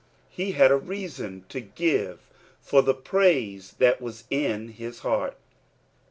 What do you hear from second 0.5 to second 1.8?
hnd a Kason to